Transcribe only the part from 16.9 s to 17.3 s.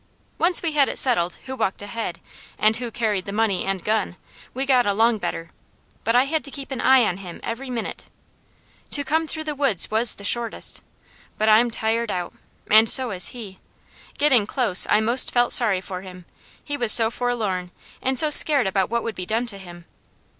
so